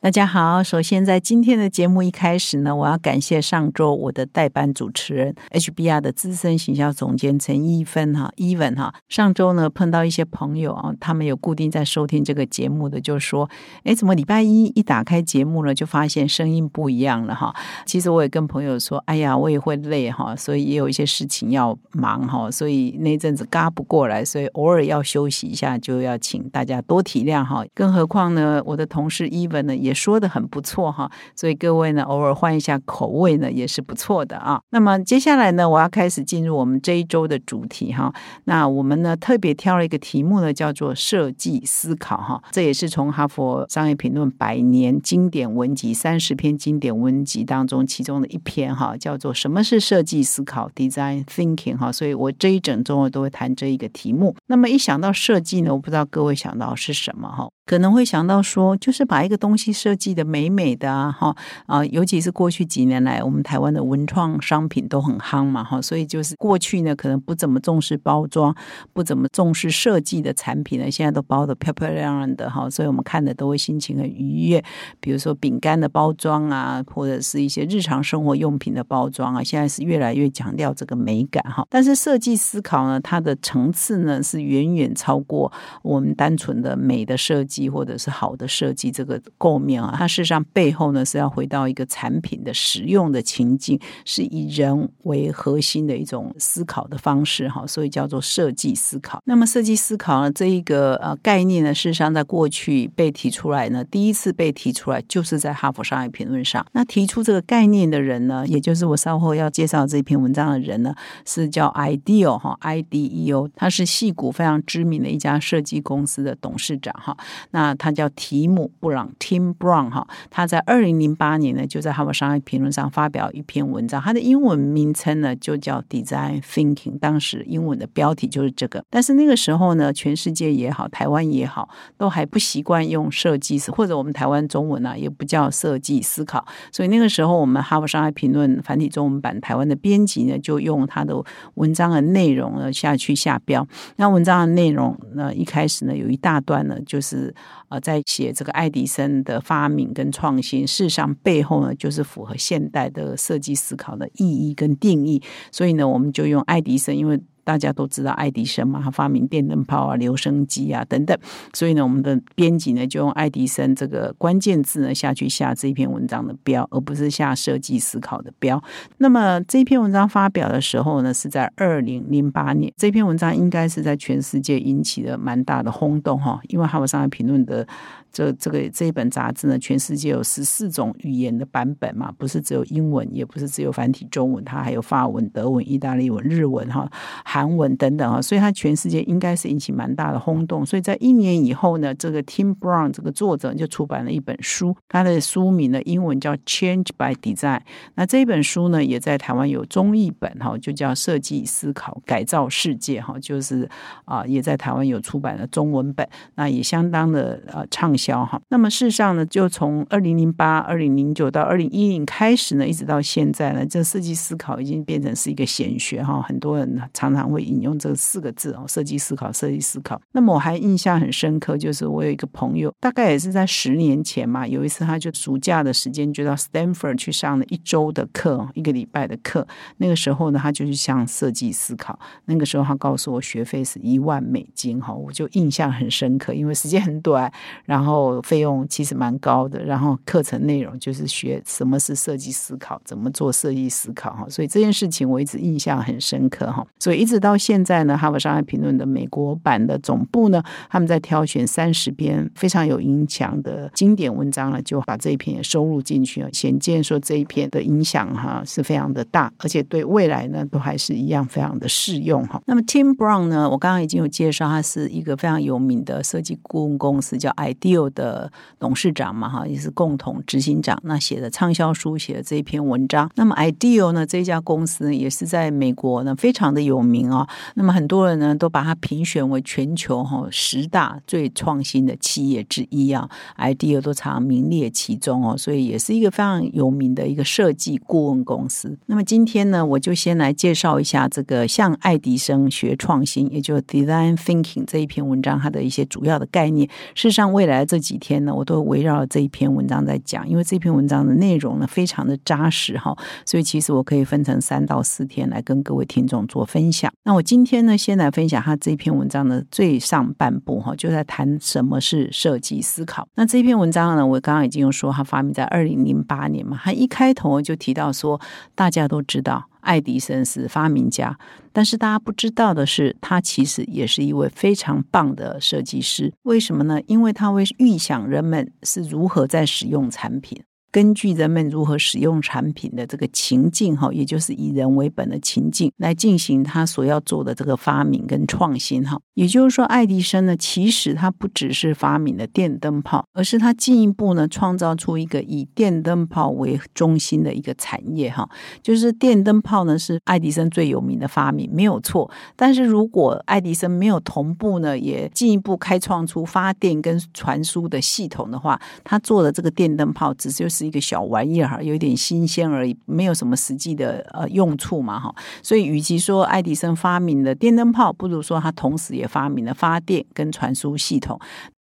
[0.00, 8.94] 大家好，首先在今天的节目一开始呢，我要感谢上周我的代班主持人 HBR 的资深行销总监陈一芬哈，Even 哈。
[9.08, 13.50] 上周呢碰到一些朋友啊，他们有固定在收听这个节目的，就说，
[13.82, 17.52] 哎，怎么礼拜一一打开节目呢，就发现声音不一样了哈。
[17.84, 27.64] 其实我也跟朋友说，哎呀，我也会累哈，所以也有一些事情要忙哈，所以那阵子嘎不过来，所以偶尔要休息一下，就要请大家多体谅哈。
[27.74, 29.87] 更何况呢，我的同事 Even 呢也。
[29.88, 34.60] 也说的很不错哈，所以各位呢，偶尔换一下口味呢，也是不错的啊。
[34.70, 38.12] 那么接下来呢，我要开始进入我们这一周的主题哈。
[38.44, 42.42] 那我们呢特别挑了一个题目呢，叫做设计思考哈。
[42.50, 51.90] 这也是从哈佛商业评论百年经典文集三十篇经典文集当中其中的一篇哈，叫做什么是设计思考 （Design Thinking） 哈。
[51.90, 54.36] 所以我这一整周我都会谈这一个题目。
[54.48, 57.48] 那么一想到设计呢，我不知道各位想到是什么哈。
[57.68, 68.56] 可能会想到说，就是把一个东西设计的美美的啊，哈啊，尤其是过去几年来，我们台湾的文创商品都很夯嘛，哈，所以就是过去呢，可能不怎么重视包装，
[68.94, 74.64] 不怎么重视设计的产品呢，现在都包的漂漂亮亮的哈，所以我们看的都会心情很愉悦。
[74.98, 81.66] 比如说饼干的包装啊，或者是一些日常生活用品的包装啊，现在是越来越强调这个美感哈。
[81.68, 87.57] 但是设计思考呢，它的层次呢是远远超过我们单纯的美的设计。
[87.66, 99.22] 或者是好的设计，这个构面啊，它事实上背后呢是要回到一个产品的使用的情境，是以人为核心的一种思考的方式哈，所以叫做设计思考。
[99.24, 106.66] 那么设计思考呢这一个呃概念呢，事实上在过去被提出来呢，第一次被提出来就是在哈佛商业评论上。
[106.72, 110.94] 那提出这个概念的人呢，也就是我稍后要介绍这篇文章的人呢，
[111.24, 117.16] 是叫 IDEO 哈，I D E O，他是戏谷非常知名的一家设计公司的董事长哈。
[117.50, 128.84] 那他叫提姆布朗 （Tim Brown） 哈，他在二零零八年呢，就在《哈佛商业评论》上发表一篇文章，他的英文名称呢就叫 Design Thinking，当时英文的标题就是这个。
[128.90, 136.46] 但是那个时候呢，全世界也好，台湾也好，都还不习惯用设计或者我们台湾中文啊，也不叫设计思考。
[136.70, 141.14] 所以那个时候，我们《哈佛商业评论》繁体中文版台湾的编辑呢，就用他的
[141.54, 143.66] 文章的内容呢下去下标。
[143.96, 147.34] 那文章的内容呢，一开始呢有一大段呢，就是。
[147.68, 155.22] 啊，在写这个爱迪生的发明跟创新，事实上背后呢，就是符合现代的设计思考的意义跟定义。
[155.50, 157.20] 所以呢，我们就用爱迪生，因为。
[157.48, 161.18] 大家都知道爱迪生嘛，他发明电灯泡啊、留声机啊等等，
[161.54, 168.62] 所以呢，我们的编辑呢就用爱迪生这个关键字呢下去下这一篇文章的标，而不是下设计思考的标。
[168.98, 177.66] 那么这篇文章发表的时候呢，是在二零零八年，这篇文章应该是在全世界引起了蛮大的轰动哈，因为《哈佛商业评论》的。
[178.10, 186.90] 这这个这一本杂志呢，全世界有十四种语言的版本嘛，不是只有英文，也不是只有繁体中文，它还有法文、德文、意大利文、日文哈、
[187.38, 190.64] 韩文等等啊，所以它全世界应该是引起蛮大的轰动。
[190.64, 197.60] 所以在一年以后呢，这个 Tim Brown 这个作者就出版了一本书，他的书名呢英文叫 Change by Design。
[197.94, 203.68] 那这本书呢，也在台湾有中译本哈，就叫设计思考改造世界哈，就是
[204.06, 207.98] 啊，也在台湾有出版了中文本，那也相当的呃畅。
[207.98, 220.00] 销哈，那么事实上呢，就从二零零八、二零零九到二零一零开始呢，一直到现在呢，这设计思考已经变成是一个显学哈，很多人常常会引用这四个字哦，设计思考，设计思考。
[220.12, 229.46] 那么我还印象很深刻，就是我有一个朋友，大概也是在十年前嘛，有一次他就暑假的时间就到 Stanford 去上了一周的课，一个礼拜的课。
[229.78, 231.98] 那个时候呢，他就去上设计思考。
[232.26, 237.32] 那个时候他告诉我学费是一万美金哈，我就印象很深刻，因为时间很短，
[237.64, 237.78] 然后。
[237.78, 250.40] 然后费用其实蛮高的，然后课程内容就是学什么是设计思考，怎么做设计思考哈，所以这件事情我一直印象很深刻哈，所以一直到现在呢，《哈佛商业评论》的美国版的总部呢，
[250.70, 262.40] 他们在挑选三十篇非常有影响的经典文章呢，就把这一篇也收录进去了，显见说这一篇的影响哈是非常的大，而且对未来呢都还是一样非常的适用哈。
[262.46, 267.88] 那么 Tim Brown 呢，我刚刚已经有介绍，他是一个非常有名的设计顾问公司叫 Ideal。
[267.94, 270.78] 的董事长嘛，哈，也是共同执行长。
[270.82, 273.08] 那写的畅销书，写的这一篇文章。
[273.14, 276.97] 那么，Ideal 呢，这家公司也是在美国呢非常的有名。
[277.10, 277.28] 哦。
[277.54, 288.78] 那么很多人呢都把它评选为全球哈十大最创新的企业之一啊，IDEO 都常名列其中哦，所以也是一个非常有名的一个设计顾问公司。
[288.86, 296.68] 那么今天呢，我就先来介绍一下这个向爱迪生学创新，也就 Design Thinking 这一篇文章它的一些主要的概念。
[296.94, 302.96] 事实上，未来这几天呢，我都围绕这一篇文章在讲，因为这篇文章的内容呢非常的扎实哈，
[303.26, 306.87] 所以其实我可以分成三到四天来跟各位听众做分享。
[307.04, 313.08] 那我今天呢，先来分享他这篇文章的最上半部哈，就在谈什么是设计思考。
[313.14, 318.20] 那这篇文章呢，我刚刚已经有说，他发明在二零零八年嘛，他一开头就提到说，
[318.54, 321.18] 大家都知道爱迪生是发明家，
[321.52, 326.12] 但是大家不知道的是，他其实也是一位非常棒的设计师。
[326.22, 326.80] 为什么呢？
[326.86, 330.42] 因为他会预想人们是如何在使用产品。
[330.70, 339.00] 根据人们如何使用产品的这个情境，哈，也就是以人为本的情境，来进行他所要做的这个发明跟创新，哈。
[339.14, 348.28] 也就是说，爱迪生呢，其实他不只是发明了电灯泡，而是他进一步呢，创造出一个以电灯泡为中心的一个产业，哈。
[348.62, 352.10] 就是电灯泡呢，是爱迪生最有名的发明，没有错。
[352.36, 360.57] 但是如果爱迪生没有同步呢，也进一步开创出发电跟传输的系统的话，他做的这个电灯泡只是。
[360.58, 365.14] 是一个小玩意儿，有点新鲜而已，没有什么实际的呃用处嘛，哈。
[365.42, 371.18] 所以，与其说爱迪生发明了电灯泡，不如说他同时也发明了发电跟传输系统。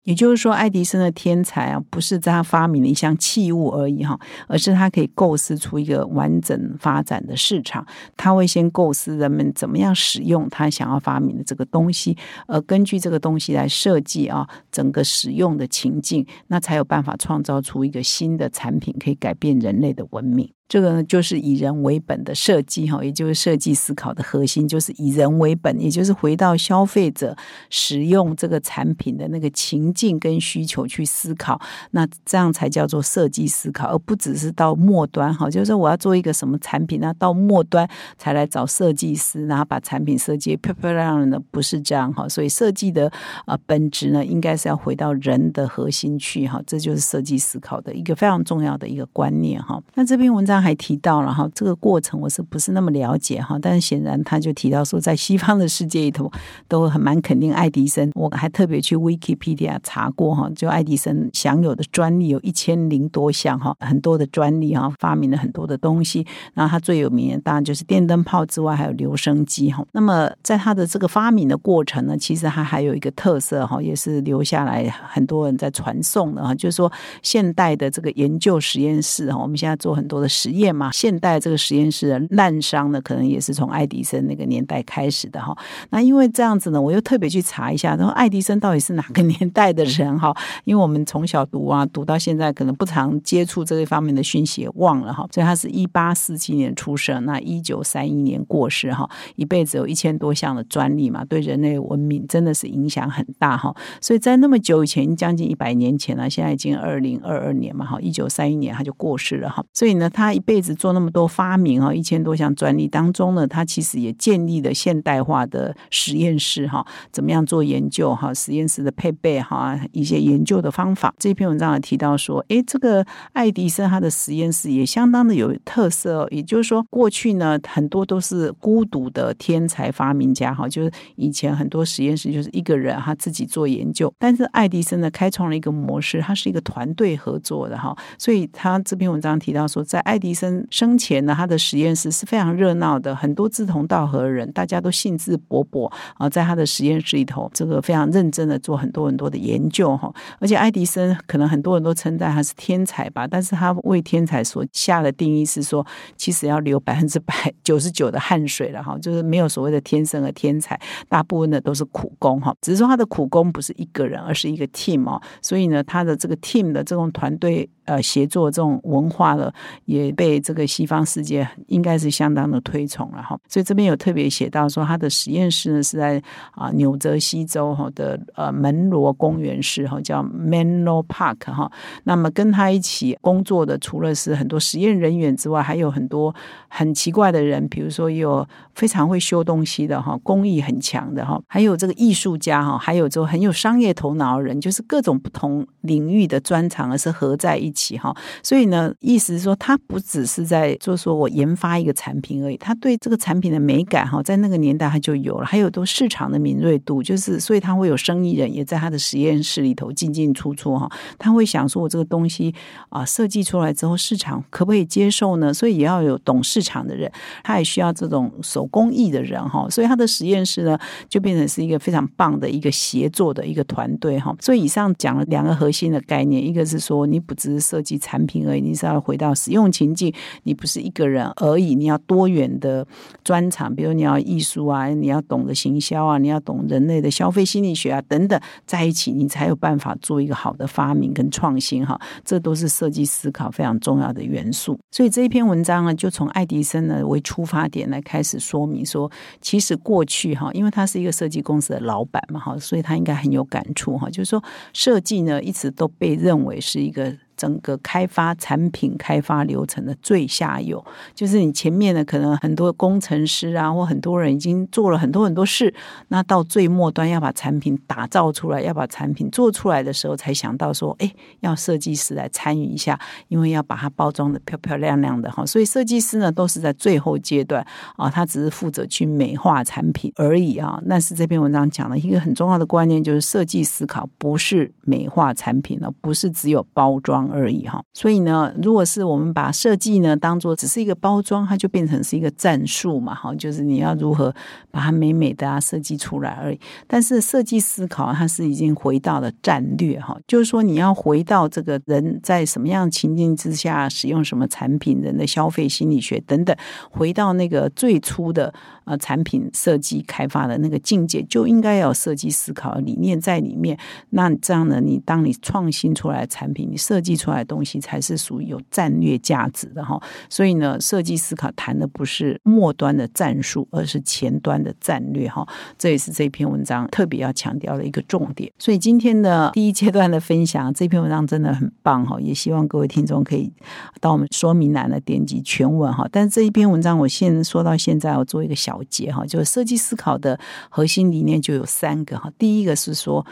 [0.04, 7.84] 也就是说，爱迪生的天才啊，不是在他发明了一项器物而已哈，而是他可以构思出一个完整发展的市场。
[8.16, 12.16] 他会先构思人们怎么样使用他想要发明的这个东西，
[12.46, 20.53] 而根据这个东西来设计啊整个使用的情境，那才有办法创造出一个新的产品，可以改变人类的文明。
[20.66, 27.36] 这个呢，就是以人为本的设计哈，也就是设计思考的核心，就是以人为本，也就是回到消费者
[27.68, 42.26] 使用这个产品的那个情境跟需求去思考，那这样才叫做设计思考，而不只是到末端哈，就是说我要做一个什么产品，那到末端才来找设计师，然后把产品设计漂漂亮亮的，不是这样哈。
[42.26, 43.12] 所以设计的
[43.44, 49.78] 啊本质呢，应该是要回到人的核心去哈，这就是设计思考的一个非常重要的一个观念哈。
[49.94, 50.53] 那这篇文章。
[50.54, 53.58] 刚还提到了哈，这个过程我是不是那么了解哈？
[53.60, 56.30] 但是显然他就提到说，在西方的世界里头
[56.68, 58.08] 都很蛮肯定爱迪生。
[58.14, 66.24] 我还特别去 Wikipedia 查过哈，就爱迪生享有的专利有一千零多项哈，很多的专利哈，发明了很多的东西。
[66.52, 69.84] 然后他最有名的当然就是电灯泡之外，还有留声机哈。
[69.90, 76.92] 那么在他的这个发明的过程呢，其实他还有一个特色哈，也是留下来很多人在传颂的哈，就是说
[77.22, 80.28] 现代的这个研究实验室哈，我们现在做很多的。
[80.34, 85.56] 实实验嘛，现代这个实验室的滥觞呢，可能也是从爱迪生那个年代开始的哈。
[85.88, 90.36] 那因为这样子呢，我又特别去查一下，然后 爱迪生到底是哪个年代的人哈？
[90.64, 95.26] 因为我们从小读啊，读到现在，可能不常接触这一方面的讯息，忘了哈。
[95.32, 103.74] 所以他是一八四七年出生，那一九三一年过世哈，一辈子有一千多项的专利嘛，对人类文明真的是影响很大哈。
[104.02, 109.64] 所以在那么久以前，将近一百年前了，现在已经二零二二年嘛哈，一九三一年他就过世了哈。
[109.72, 110.33] 所以呢，他。
[110.34, 121.14] 一辈子做那么多发明啊，一千多项专利当中呢，他其实也建立了现代化的实验室哈，怎么样做研究哈，实验室的配备哈，一些研究的方法。
[121.18, 145.84] 这篇文章也提到说，诶，这个爱迪生他的实验室也相当的有特色，也就是说，过去呢很多都是孤独的天才发明家哈，就是以前很多实验室就是一个人他自己做研究，但是爱迪生呢开创了一个模式，他是一个团队合作的哈，所以他这篇文章提到说，在爱迪生生前呢，他的实验室是非常热闹的，很多志同道合的人，大家都兴致勃勃
[146.16, 150.10] 啊，在他的实验室里头，这个非常认真的做很多很多的研究哈。
[150.38, 162.54] 而且爱迪生可能很多人都称赞他是天才吧，但是他为天才所下的定义是说，其实要流百分之百九十九的汗水了哈，就是没有所谓的天生的天才，大部分的都是苦工哈。
[162.62, 167.68] 只是说他的苦工不是一个人，而是一个 team 哦，所以呢，他的这个 team 的这种团队。
[167.84, 169.52] 呃，协作这种文化了，
[169.84, 173.38] 也被这个西方世界应该是相当的推崇了哈。
[173.46, 176.22] 所以这边有特别写到说，他的实验室呢是在
[176.52, 181.70] 啊纽泽西州哈的呃门罗公园市哈，叫 Menlo Park 哈。
[182.04, 186.34] 那么跟他一起工作的，除了是很多实验人员之外，还有很多
[186.68, 197.73] 很奇怪的人，比如说有非常会修东西的哈，工艺很强的哈，还有这个艺术家哈，还有就很有商业头脑的人，就是各种不同领域的专长，而是合在一。
[197.74, 198.16] 起哈。
[198.42, 212.54] 所以呢，意思是说，他不只是在就是说我研发一个产品而已，他对这个产品的美感哈，在那个年代他就有了，还有都市场的敏锐度，就是所以他会有生意人也在他的实验室里头进进出出哈，他会想说，我这个东西
[212.88, 215.52] 啊设计出来之后，市场可不可以接受呢？
[215.52, 217.10] 所以也要有懂市场的人，
[217.42, 220.78] 他也需要这种手工艺的人哈，所以他的实验室呢，
[221.08, 224.34] 就变成是一个非常棒的一个协作的一个团队哈。
[224.40, 232.86] 所以以上讲了两个核心的概念，一个是说你不只是设计产品而已，你是要回到使用情境，你不是一个人而已，你要多元的
[233.22, 241.98] 专长，比如你要艺术啊，你要懂得行销啊，你要懂人类的消费心理学啊等等，在一起你才有办法做一个好的发明跟创新哈。
[242.24, 244.78] 这都是设计思考非常重要的元素。
[244.90, 254.42] 所以这一篇文章呢，就从爱迪生呢为出发点来开始说明说，其实过去哈，因为他是一个设计公司的老板嘛哈，所以他应该很有感触哈，就是说
[254.72, 257.14] 设计呢一直都被认为是一个。
[257.36, 265.72] 整个开发产品开发流程的最下游，就是你前面的可能很多工程师啊，或很多人已经做了很多很多事，
[266.08, 272.98] 那到最末端要把产品打造出来，要把产品做出来的时候，才想到说，哎，要设计师来参与一下，
[273.28, 275.44] 因为要把它包装的漂漂亮亮的哈。
[275.46, 280.80] 所以设计师呢，都是在最后阶段啊，他只是负责去美化产品而已啊。
[280.88, 287.23] 但是这篇文章讲了一个很重要的观念，就是设计思考不是美化产品了，不是只有包装。
[287.30, 294.34] 而已哈，所以呢，如果是我们把设计呢当做只是一个包装，它就变成是一个战术嘛，哈，就是你要如何
[294.70, 296.60] 把它美美的啊设计出来而已。
[296.86, 306.54] 但是设计思考它是已经回到了战略哈，就是说你要回到这个人在什么样情境之下使用什么产品，人的消费心理学等等，
[306.90, 308.52] 回到那个最初的
[308.84, 313.78] 呃产品设计开发的那个境界，就应该要设计思考理念在里面。
[314.10, 317.13] 那这样呢，你当你创新出来产品，你设计。
[317.16, 325.46] 出来的东西才是属于有战略价值的哈，所以呢，设计思考谈的不是末端的战术，而是前端的战略哈。
[325.78, 328.52] 这也是这篇文章特别要强调的一个重点。
[328.58, 333.52] 所以今天的第一阶段的分享，这篇文章真的很棒哈，也希望各位听众可以
[334.00, 336.08] 到我们说明栏的点击全文哈。
[336.10, 342.30] 但是这一篇文章，我现说到现在，我做一个小结哈，就是设计思考的核心理念就有三个哈。
[342.38, 343.26] 第一个是说。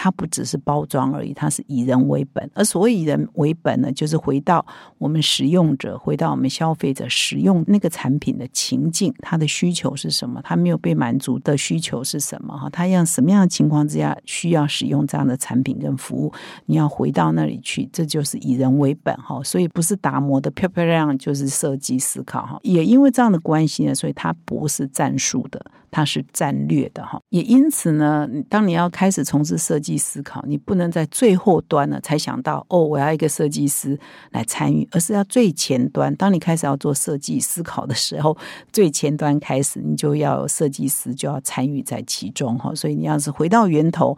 [0.00, 2.48] 它不只是包装而已，它是以人为本。
[2.54, 4.64] 而所谓以人为本呢，就是回到
[4.96, 10.40] 我们使用者，回到我们消费者使用那个产品的情境，他的需求是什么？
[10.44, 12.56] 他没有被满足的需求是什么？
[12.56, 16.32] 哈，他要什么样的情况之下需要使用这样的产品跟服务？
[16.66, 19.42] 你要回到那里去，这就是以人为本哈。
[19.42, 22.60] 所以不是打磨的漂漂亮亮，就是设计思考哈。
[22.62, 25.60] 也因为这样的关系呢，所以它不是战术的。
[25.90, 33.98] 它是战略的哈，也因此呢，当你要开始从事设计思考，你不能在最后端呢才想到哦，我要一个设计师
[34.30, 36.14] 来参与，而是要最前端。
[36.16, 38.36] 当你开始要做设计思考的时候，
[38.72, 42.74] 最前端开始，你就要设计师就要参与在其中哈。
[42.74, 44.16] 所以你要是回到源头。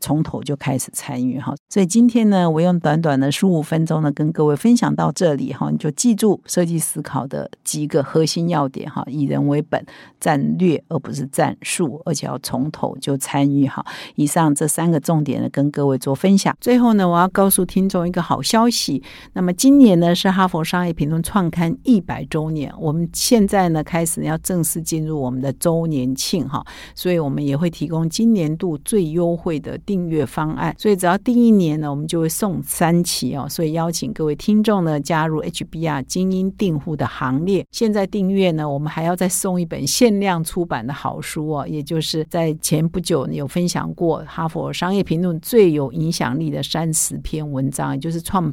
[0.00, 9.84] 从头就开始参与哈，所以今天呢，我用短短的十五分钟呢，跟各位分享到这里哈，你就记住设计思考的几个核心要点哈，以人为本，
[10.20, 13.84] 战略而不是战术，而且要从头就参与哈。
[14.16, 16.54] 以上这三个重点呢，跟各位做分享。
[16.60, 29.78] 最后呢，我要告诉听众一个好消息，那么今年呢是哈佛商业评论创刊一百周年，我们现在呢开始要正式进入我们的周年庆哈，所以我们也会提供今年度最优惠的。
[29.86, 33.46] 订阅方案，所以只要订一年呢，我们就会送三期哦。
[33.48, 37.64] 所以邀请各位听众呢加入 HBR 精英订户的行列。
[37.70, 48.52] 现在订阅呢，我们还要再送一本限量出版的好书哦，也就是在前不久有分享过《哈佛商业评论》最有影响力的三十篇文章，也就是创。